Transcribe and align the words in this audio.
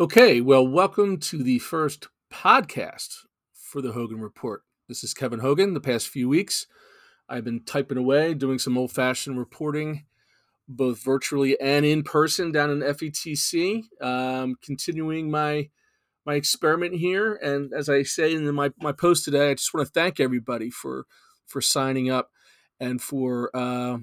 Okay, 0.00 0.40
well, 0.40 0.66
welcome 0.66 1.18
to 1.18 1.44
the 1.44 1.60
first 1.60 2.08
podcast 2.28 3.18
for 3.52 3.80
the 3.80 3.92
Hogan 3.92 4.20
Report. 4.20 4.64
This 4.88 5.04
is 5.04 5.14
Kevin 5.14 5.38
Hogan. 5.38 5.72
The 5.72 5.80
past 5.80 6.08
few 6.08 6.28
weeks, 6.28 6.66
I've 7.28 7.44
been 7.44 7.62
typing 7.62 7.96
away, 7.96 8.34
doing 8.34 8.58
some 8.58 8.76
old 8.76 8.90
fashioned 8.90 9.38
reporting, 9.38 10.06
both 10.66 11.00
virtually 11.00 11.56
and 11.60 11.86
in 11.86 12.02
person 12.02 12.50
down 12.50 12.70
in 12.70 12.80
FETC, 12.80 13.84
um, 14.00 14.56
continuing 14.60 15.30
my 15.30 15.70
my 16.26 16.34
experiment 16.34 16.96
here. 16.96 17.34
And 17.34 17.72
as 17.72 17.88
I 17.88 18.02
say 18.02 18.34
in 18.34 18.52
my, 18.52 18.72
my 18.80 18.90
post 18.90 19.24
today, 19.24 19.52
I 19.52 19.54
just 19.54 19.72
want 19.72 19.86
to 19.86 19.92
thank 19.92 20.18
everybody 20.18 20.70
for 20.70 21.06
for 21.46 21.60
signing 21.60 22.10
up 22.10 22.32
and 22.80 23.00
for 23.00 23.48
uh, 23.54 23.98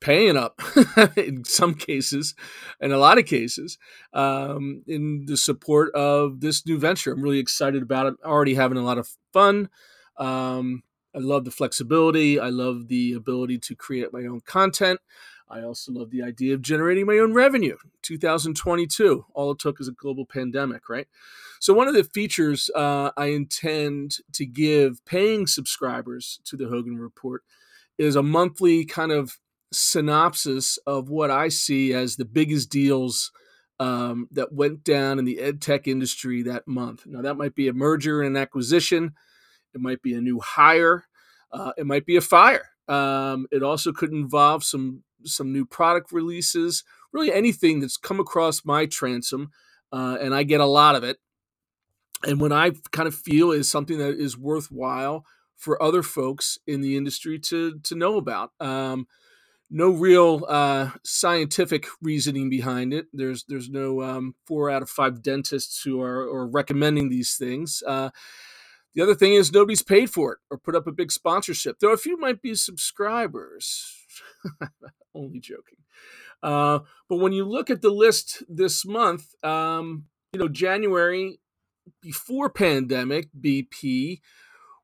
paying 0.00 0.36
up 0.36 0.60
in 1.16 1.44
some 1.44 1.74
cases, 1.74 2.34
in 2.80 2.92
a 2.92 2.98
lot 2.98 3.18
of 3.18 3.26
cases, 3.26 3.78
um, 4.12 4.82
in 4.86 5.26
the 5.26 5.36
support 5.36 5.94
of 5.94 6.40
this 6.40 6.66
new 6.66 6.78
venture. 6.78 7.12
I'm 7.12 7.22
really 7.22 7.38
excited 7.38 7.82
about 7.82 8.06
it. 8.06 8.14
Already 8.24 8.54
having 8.54 8.78
a 8.78 8.84
lot 8.84 8.98
of 8.98 9.08
fun. 9.32 9.68
Um, 10.16 10.82
I 11.14 11.18
love 11.18 11.44
the 11.44 11.50
flexibility. 11.50 12.38
I 12.38 12.48
love 12.50 12.88
the 12.88 13.14
ability 13.14 13.58
to 13.58 13.74
create 13.74 14.12
my 14.12 14.26
own 14.26 14.40
content. 14.40 15.00
I 15.48 15.62
also 15.62 15.90
love 15.92 16.10
the 16.10 16.22
idea 16.22 16.54
of 16.54 16.62
generating 16.62 17.06
my 17.06 17.18
own 17.18 17.34
revenue. 17.34 17.76
2022, 18.02 19.26
all 19.34 19.50
it 19.50 19.58
took 19.58 19.80
is 19.80 19.88
a 19.88 19.92
global 19.92 20.24
pandemic, 20.24 20.88
right? 20.88 21.08
So, 21.58 21.74
one 21.74 21.88
of 21.88 21.94
the 21.94 22.04
features 22.04 22.70
uh, 22.76 23.10
I 23.16 23.26
intend 23.26 24.18
to 24.34 24.46
give 24.46 25.04
paying 25.04 25.48
subscribers 25.48 26.40
to 26.44 26.56
the 26.56 26.68
Hogan 26.68 26.98
Report 26.98 27.42
is 27.98 28.14
a 28.14 28.22
monthly 28.22 28.84
kind 28.84 29.10
of 29.10 29.38
synopsis 29.72 30.78
of 30.86 31.08
what 31.08 31.30
I 31.30 31.48
see 31.48 31.92
as 31.92 32.16
the 32.16 32.24
biggest 32.24 32.70
deals 32.70 33.32
um, 33.78 34.28
that 34.32 34.52
went 34.52 34.84
down 34.84 35.18
in 35.18 35.24
the 35.24 35.40
ed 35.40 35.60
tech 35.60 35.88
industry 35.88 36.42
that 36.42 36.68
month. 36.68 37.06
Now, 37.06 37.22
that 37.22 37.36
might 37.36 37.54
be 37.54 37.68
a 37.68 37.72
merger 37.72 38.20
and 38.20 38.36
an 38.36 38.42
acquisition, 38.42 39.14
it 39.72 39.80
might 39.80 40.02
be 40.02 40.14
a 40.14 40.20
new 40.20 40.40
hire, 40.40 41.04
uh, 41.52 41.72
it 41.78 41.86
might 41.86 42.04
be 42.04 42.16
a 42.16 42.20
fire. 42.20 42.68
Um, 42.88 43.46
it 43.50 43.62
also 43.62 43.92
could 43.92 44.12
involve 44.12 44.64
some 44.64 45.04
some 45.24 45.52
new 45.52 45.66
product 45.66 46.12
releases, 46.12 46.82
really 47.12 47.32
anything 47.32 47.80
that's 47.80 47.96
come 47.96 48.20
across 48.20 48.64
my 48.64 48.86
transom, 48.86 49.50
uh, 49.92 50.16
and 50.20 50.34
I 50.34 50.42
get 50.42 50.60
a 50.60 50.66
lot 50.66 50.96
of 50.96 51.04
it. 51.04 51.18
And 52.24 52.40
when 52.40 52.52
I 52.52 52.72
kind 52.90 53.06
of 53.06 53.14
feel 53.14 53.50
is 53.52 53.68
something 53.68 53.98
that 53.98 54.18
is 54.18 54.36
worthwhile 54.36 55.24
for 55.56 55.80
other 55.82 56.02
folks 56.02 56.58
in 56.66 56.80
the 56.80 56.96
industry 56.96 57.38
to 57.38 57.78
to 57.80 57.94
know 57.94 58.16
about. 58.16 58.52
Um, 58.60 59.06
no 59.70 59.90
real 59.90 60.44
uh, 60.48 60.90
scientific 61.04 61.86
reasoning 62.02 62.50
behind 62.50 62.92
it. 62.92 63.06
There's 63.12 63.44
there's 63.44 63.70
no 63.70 64.02
um, 64.02 64.34
four 64.46 64.68
out 64.68 64.82
of 64.82 64.90
five 64.90 65.22
dentists 65.22 65.82
who 65.82 66.00
are, 66.02 66.22
are 66.22 66.46
recommending 66.46 67.08
these 67.08 67.36
things. 67.36 67.82
Uh, 67.86 68.10
the 68.94 69.02
other 69.02 69.14
thing 69.14 69.34
is 69.34 69.52
nobody's 69.52 69.82
paid 69.82 70.10
for 70.10 70.32
it 70.32 70.38
or 70.50 70.58
put 70.58 70.74
up 70.74 70.88
a 70.88 70.92
big 70.92 71.12
sponsorship. 71.12 71.78
Though 71.78 71.92
a 71.92 71.96
few 71.96 72.18
might 72.18 72.42
be 72.42 72.54
subscribers. 72.56 73.94
Only 75.14 75.38
joking. 75.38 75.78
Uh, 76.42 76.80
but 77.08 77.16
when 77.16 77.32
you 77.32 77.44
look 77.44 77.70
at 77.70 77.82
the 77.82 77.90
list 77.90 78.42
this 78.48 78.84
month, 78.84 79.34
um, 79.44 80.06
you 80.32 80.40
know 80.40 80.48
January 80.48 81.38
before 82.00 82.50
pandemic 82.50 83.28
BP 83.38 84.20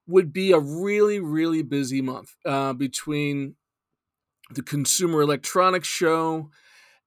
would 0.07 0.33
be 0.33 0.53
a 0.53 0.59
really 0.59 1.19
really 1.19 1.63
busy 1.63 2.01
month 2.01 2.37
uh, 2.45 2.73
between 2.73 3.57
the 4.51 4.63
Consumer 4.63 5.23
Electronics 5.23 5.89
Show 5.89 6.51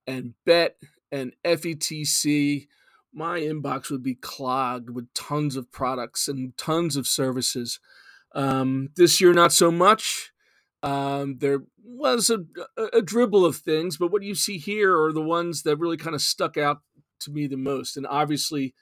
and 0.05 0.33
Bett 0.45 0.77
and 1.11 1.33
FETC, 1.45 2.67
my 3.13 3.39
inbox 3.39 3.89
would 3.89 4.03
be 4.03 4.15
clogged 4.15 4.89
with 4.89 5.13
tons 5.13 5.55
of 5.55 5.71
products 5.71 6.27
and 6.27 6.55
tons 6.57 6.95
of 6.95 7.07
services. 7.07 7.79
Um, 8.35 8.89
this 8.95 9.19
year, 9.19 9.33
not 9.33 9.51
so 9.51 9.71
much. 9.71 10.31
Um, 10.83 11.37
there 11.39 11.63
was 11.83 12.29
a, 12.29 12.39
a, 12.93 13.01
dribble 13.01 13.45
of 13.45 13.57
things, 13.57 13.97
but 13.97 14.11
what 14.11 14.23
you 14.23 14.35
see 14.35 14.57
here 14.57 14.97
are 15.01 15.11
the 15.11 15.21
ones 15.21 15.63
that 15.63 15.77
really 15.77 15.97
kind 15.97 16.15
of 16.15 16.21
stuck 16.21 16.55
out 16.55 16.81
to 17.21 17.31
me 17.31 17.47
the 17.47 17.57
most. 17.57 17.97
And 17.97 18.07
obviously, 18.07 18.73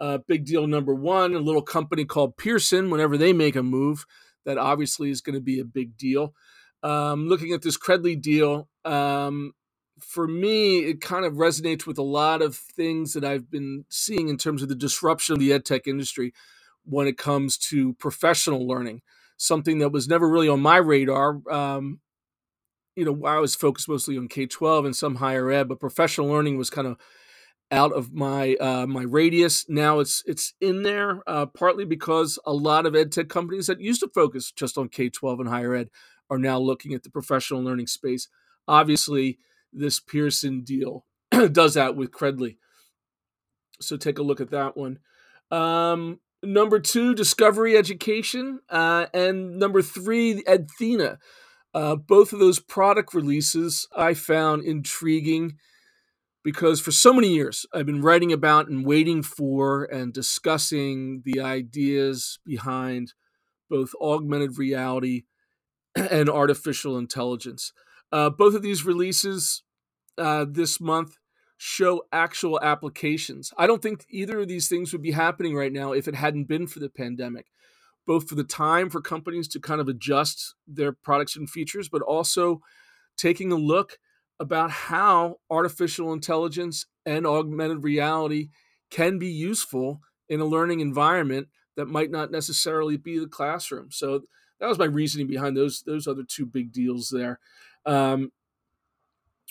uh, 0.00 0.18
big 0.26 0.44
deal 0.44 0.66
number 0.66 0.94
one, 0.94 1.34
a 1.34 1.38
little 1.38 1.62
company 1.62 2.04
called 2.04 2.36
Pearson, 2.36 2.90
whenever 2.90 3.16
they 3.16 3.32
make 3.32 3.54
a 3.54 3.62
move, 3.62 4.06
that 4.44 4.58
obviously 4.58 5.10
is 5.10 5.20
going 5.20 5.34
to 5.34 5.40
be 5.40 5.60
a 5.60 5.64
big 5.64 5.96
deal 5.96 6.34
um, 6.82 7.28
looking 7.28 7.52
at 7.52 7.62
this 7.62 7.78
Credly 7.78 8.20
deal, 8.20 8.68
um, 8.84 9.52
for 10.00 10.28
me, 10.28 10.80
it 10.80 11.00
kind 11.00 11.24
of 11.24 11.34
resonates 11.34 11.86
with 11.86 11.98
a 11.98 12.02
lot 12.02 12.42
of 12.42 12.56
things 12.56 13.14
that 13.14 13.24
I've 13.24 13.50
been 13.50 13.84
seeing 13.88 14.28
in 14.28 14.36
terms 14.36 14.62
of 14.62 14.68
the 14.68 14.74
disruption 14.74 15.34
of 15.34 15.38
the 15.40 15.50
edtech 15.50 15.86
industry 15.86 16.32
when 16.84 17.06
it 17.06 17.16
comes 17.18 17.56
to 17.58 17.94
professional 17.94 18.66
learning. 18.66 19.02
Something 19.38 19.78
that 19.78 19.92
was 19.92 20.08
never 20.08 20.28
really 20.28 20.48
on 20.48 20.60
my 20.60 20.76
radar. 20.76 21.40
Um, 21.50 22.00
you 22.94 23.04
know, 23.04 23.26
I 23.26 23.38
was 23.38 23.54
focused 23.54 23.88
mostly 23.88 24.16
on 24.16 24.28
K 24.28 24.46
twelve 24.46 24.84
and 24.84 24.96
some 24.96 25.16
higher 25.16 25.50
ed, 25.50 25.68
but 25.68 25.80
professional 25.80 26.28
learning 26.28 26.56
was 26.56 26.70
kind 26.70 26.86
of 26.86 26.96
out 27.70 27.92
of 27.92 28.12
my 28.12 28.54
uh, 28.54 28.86
my 28.86 29.02
radius. 29.02 29.68
Now 29.68 29.98
it's 29.98 30.22
it's 30.26 30.54
in 30.60 30.82
there, 30.82 31.22
uh, 31.26 31.46
partly 31.46 31.84
because 31.84 32.38
a 32.46 32.52
lot 32.52 32.86
of 32.86 32.94
ed 32.94 33.12
tech 33.12 33.28
companies 33.28 33.66
that 33.66 33.80
used 33.80 34.00
to 34.00 34.08
focus 34.08 34.52
just 34.52 34.78
on 34.78 34.88
K 34.88 35.10
twelve 35.10 35.40
and 35.40 35.48
higher 35.48 35.74
ed 35.74 35.90
are 36.30 36.38
now 36.38 36.58
looking 36.58 36.94
at 36.94 37.02
the 37.02 37.10
professional 37.10 37.62
learning 37.62 37.86
space. 37.86 38.28
Obviously, 38.68 39.38
this 39.72 40.00
Pearson 40.00 40.62
deal 40.62 41.04
does 41.52 41.74
that 41.74 41.96
with 41.96 42.10
Credly. 42.10 42.56
So 43.80 43.96
take 43.96 44.18
a 44.18 44.22
look 44.22 44.40
at 44.40 44.50
that 44.50 44.76
one. 44.76 44.98
Um, 45.50 46.20
number 46.42 46.80
two, 46.80 47.14
Discovery 47.14 47.76
Education. 47.76 48.60
Uh, 48.68 49.06
and 49.12 49.58
number 49.58 49.82
three, 49.82 50.42
Edthena. 50.44 51.18
Uh, 51.74 51.94
both 51.94 52.32
of 52.32 52.38
those 52.38 52.58
product 52.58 53.12
releases 53.12 53.86
I 53.94 54.14
found 54.14 54.64
intriguing 54.64 55.58
because 56.42 56.80
for 56.80 56.90
so 56.90 57.12
many 57.12 57.34
years 57.34 57.66
I've 57.74 57.84
been 57.84 58.00
writing 58.00 58.32
about 58.32 58.68
and 58.68 58.86
waiting 58.86 59.22
for 59.22 59.84
and 59.84 60.10
discussing 60.10 61.22
the 61.26 61.40
ideas 61.40 62.38
behind 62.46 63.12
both 63.68 63.90
augmented 64.00 64.56
reality 64.56 65.24
and 66.10 66.28
artificial 66.28 66.98
intelligence. 66.98 67.72
Uh, 68.12 68.30
both 68.30 68.54
of 68.54 68.62
these 68.62 68.84
releases 68.84 69.62
uh, 70.18 70.44
this 70.48 70.80
month 70.80 71.18
show 71.58 72.04
actual 72.12 72.60
applications. 72.62 73.52
I 73.56 73.66
don't 73.66 73.82
think 73.82 74.04
either 74.10 74.40
of 74.40 74.48
these 74.48 74.68
things 74.68 74.92
would 74.92 75.02
be 75.02 75.12
happening 75.12 75.56
right 75.56 75.72
now 75.72 75.92
if 75.92 76.06
it 76.06 76.14
hadn't 76.14 76.44
been 76.44 76.66
for 76.66 76.80
the 76.80 76.90
pandemic, 76.90 77.46
both 78.06 78.28
for 78.28 78.34
the 78.34 78.44
time 78.44 78.90
for 78.90 79.00
companies 79.00 79.48
to 79.48 79.60
kind 79.60 79.80
of 79.80 79.88
adjust 79.88 80.54
their 80.66 80.92
products 80.92 81.34
and 81.34 81.48
features, 81.48 81.88
but 81.88 82.02
also 82.02 82.60
taking 83.16 83.50
a 83.50 83.56
look 83.56 83.98
about 84.38 84.70
how 84.70 85.36
artificial 85.50 86.12
intelligence 86.12 86.86
and 87.06 87.26
augmented 87.26 87.82
reality 87.82 88.50
can 88.90 89.18
be 89.18 89.28
useful 89.28 90.00
in 90.28 90.40
a 90.40 90.44
learning 90.44 90.80
environment 90.80 91.48
that 91.76 91.86
might 91.86 92.10
not 92.10 92.30
necessarily 92.30 92.96
be 92.96 93.18
the 93.18 93.26
classroom. 93.26 93.90
So 93.90 94.22
that 94.60 94.68
was 94.68 94.78
my 94.78 94.86
reasoning 94.86 95.26
behind 95.26 95.56
those 95.56 95.82
those 95.82 96.06
other 96.06 96.24
two 96.26 96.46
big 96.46 96.72
deals 96.72 97.10
there. 97.10 97.38
Um, 97.84 98.32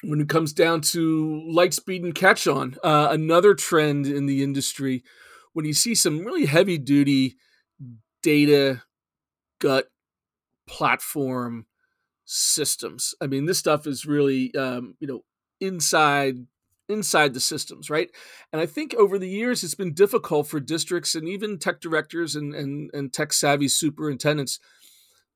when 0.04 0.20
it 0.20 0.30
comes 0.30 0.52
down 0.52 0.82
to 0.82 1.42
Lightspeed 1.50 2.04
and 2.04 2.14
CatchOn, 2.14 2.78
uh, 2.84 3.08
another 3.12 3.54
trend 3.54 4.06
in 4.08 4.26
the 4.26 4.44
industry, 4.44 5.04
when 5.54 5.66
you 5.66 5.74
see 5.74 5.96
some 5.96 6.26
really 6.26 6.46
heavy 6.46 6.78
duty 6.78 7.38
data 8.22 8.82
gut 9.60 9.88
platform 10.68 11.66
systems. 12.26 13.14
I 13.22 13.28
mean, 13.28 13.46
this 13.46 13.60
stuff 13.60 13.88
is 13.88 14.06
really 14.06 14.54
um, 14.56 14.96
you 15.00 15.08
know 15.08 15.24
inside 15.62 16.38
inside 16.88 17.34
the 17.34 17.40
systems, 17.40 17.90
right? 17.90 18.10
And 18.52 18.62
I 18.62 18.66
think 18.66 18.94
over 18.94 19.18
the 19.18 19.30
years 19.30 19.64
it's 19.64 19.76
been 19.76 19.94
difficult 19.94 20.48
for 20.48 20.60
districts 20.60 21.16
and 21.16 21.28
even 21.28 21.58
tech 21.58 21.80
directors 21.80 22.36
and 22.36 22.54
and, 22.54 22.90
and 22.94 23.14
tech 23.14 23.34
savvy 23.34 23.68
superintendents 23.68 24.60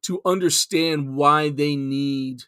to 0.03 0.21
understand 0.25 1.15
why 1.15 1.49
they 1.49 1.75
need 1.75 2.43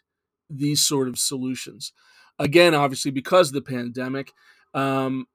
these 0.48 0.80
sort 0.80 1.08
of 1.08 1.18
solutions. 1.18 1.92
Again, 2.38 2.74
obviously, 2.74 3.10
because 3.10 3.48
of 3.48 3.54
the 3.54 3.62
pandemic, 3.62 4.32
um, 4.74 5.26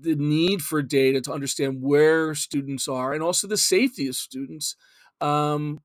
the 0.00 0.16
need 0.16 0.62
for 0.62 0.82
data 0.82 1.20
to 1.20 1.32
understand 1.32 1.80
where 1.80 2.34
students 2.34 2.88
are 2.88 3.12
and 3.12 3.22
also 3.22 3.46
the 3.46 3.56
safety 3.56 4.08
of 4.08 4.16
students, 4.16 4.74
um, 5.20 5.80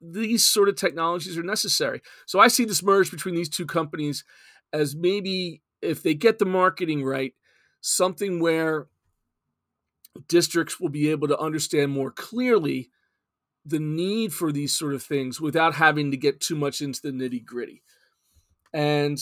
these 0.00 0.44
sort 0.44 0.68
of 0.68 0.74
technologies 0.74 1.38
are 1.38 1.44
necessary. 1.44 2.00
So 2.26 2.40
I 2.40 2.48
see 2.48 2.64
this 2.64 2.82
merge 2.82 3.10
between 3.10 3.34
these 3.34 3.48
two 3.48 3.66
companies 3.66 4.24
as 4.72 4.96
maybe, 4.96 5.62
if 5.80 6.02
they 6.02 6.14
get 6.14 6.38
the 6.38 6.46
marketing 6.46 7.04
right, 7.04 7.34
something 7.80 8.40
where 8.40 8.88
districts 10.28 10.80
will 10.80 10.88
be 10.88 11.10
able 11.10 11.28
to 11.28 11.38
understand 11.38 11.92
more 11.92 12.10
clearly 12.10 12.90
the 13.64 13.78
need 13.78 14.32
for 14.32 14.50
these 14.52 14.72
sort 14.72 14.94
of 14.94 15.02
things 15.02 15.40
without 15.40 15.74
having 15.74 16.10
to 16.10 16.16
get 16.16 16.40
too 16.40 16.56
much 16.56 16.80
into 16.80 17.00
the 17.02 17.10
nitty 17.10 17.44
gritty. 17.44 17.82
And 18.72 19.18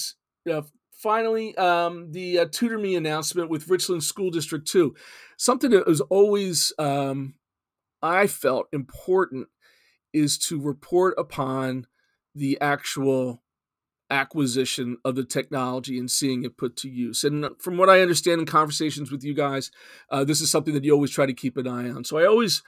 finally, 0.92 1.56
um, 1.56 2.12
the 2.12 2.40
uh, 2.40 2.44
TutorMe 2.46 2.96
announcement 2.96 3.50
with 3.50 3.68
Richland 3.68 4.04
School 4.04 4.30
District 4.30 4.66
2. 4.66 4.94
Something 5.36 5.70
that 5.70 5.86
was 5.86 6.00
always, 6.02 6.72
um, 6.78 7.34
I 8.02 8.26
felt 8.26 8.68
important 8.72 9.48
is 10.12 10.38
to 10.38 10.60
report 10.60 11.14
upon 11.18 11.86
the 12.34 12.60
actual 12.60 13.42
acquisition 14.10 14.96
of 15.04 15.14
the 15.14 15.24
technology 15.24 15.98
and 15.98 16.10
seeing 16.10 16.44
it 16.44 16.56
put 16.56 16.76
to 16.76 16.88
use. 16.88 17.22
And 17.24 17.46
from 17.58 17.76
what 17.76 17.88
I 17.88 18.00
understand 18.00 18.40
in 18.40 18.46
conversations 18.46 19.10
with 19.10 19.22
you 19.22 19.34
guys, 19.34 19.70
uh, 20.10 20.24
this 20.24 20.40
is 20.40 20.50
something 20.50 20.74
that 20.74 20.84
you 20.84 20.92
always 20.92 21.12
try 21.12 21.26
to 21.26 21.32
keep 21.32 21.56
an 21.56 21.68
eye 21.68 21.88
on. 21.88 22.04
So 22.04 22.18
I 22.18 22.26
always, 22.26 22.62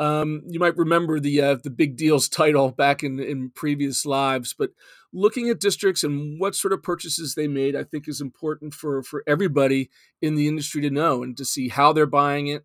um, 0.00 0.42
you 0.46 0.58
might 0.58 0.76
remember 0.76 1.20
the 1.20 1.40
uh, 1.40 1.56
the 1.62 1.70
big 1.70 1.96
deals 1.96 2.28
title 2.28 2.70
back 2.70 3.02
in 3.02 3.20
in 3.20 3.50
previous 3.50 4.04
lives, 4.04 4.54
but 4.56 4.70
looking 5.12 5.48
at 5.48 5.60
districts 5.60 6.02
and 6.02 6.40
what 6.40 6.54
sort 6.54 6.72
of 6.72 6.82
purchases 6.82 7.34
they 7.34 7.46
made, 7.46 7.76
I 7.76 7.84
think 7.84 8.08
is 8.08 8.20
important 8.20 8.74
for 8.74 9.02
for 9.02 9.22
everybody 9.26 9.90
in 10.20 10.34
the 10.34 10.48
industry 10.48 10.82
to 10.82 10.90
know 10.90 11.22
and 11.22 11.36
to 11.36 11.44
see 11.44 11.68
how 11.68 11.92
they're 11.92 12.06
buying 12.06 12.48
it, 12.48 12.64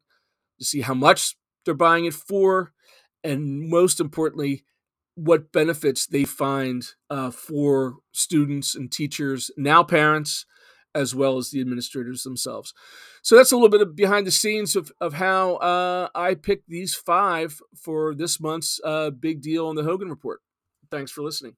to 0.60 0.66
see 0.66 0.81
how 0.81 0.96
much 0.96 1.36
they're 1.66 1.74
buying 1.76 2.06
it 2.06 2.16
for, 2.16 2.74
and 3.24 3.70
most 3.70 4.00
importantly, 4.00 4.64
what 5.16 5.52
benefits 5.52 6.08
they 6.08 6.24
find 6.24 6.94
uh, 7.10 7.30
for 7.30 7.98
students 8.12 8.74
and 8.74 8.92
teachers, 8.92 9.52
now 9.58 9.84
parents, 9.84 10.46
as 10.96 11.14
well 11.14 11.38
as 11.38 11.52
the 11.52 11.62
administrators 11.62 12.24
themselves. 12.24 12.74
So 13.22 13.36
that's 13.36 13.52
a 13.52 13.56
little 13.56 13.70
bit 13.70 13.82
of 13.82 13.96
behind 13.96 14.26
the 14.26 14.32
scenes 14.32 14.76
of, 14.76 14.92
of 15.00 15.14
how 15.14 15.56
uh, 15.56 16.10
I 16.16 16.36
picked 16.36 16.68
these 16.68 16.96
five 16.96 17.60
for 17.76 18.16
this 18.16 18.40
month's 18.40 18.80
uh, 18.84 19.12
big 19.12 19.42
deal 19.42 19.68
on 19.68 19.76
the 19.76 19.84
Hogan 19.84 20.10
Report. 20.10 20.42
Thanks 20.90 21.12
for 21.12 21.22
listening. 21.22 21.56